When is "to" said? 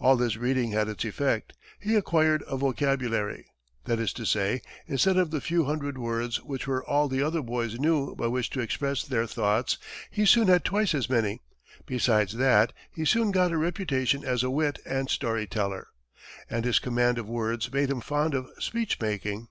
4.14-4.24, 8.50-8.60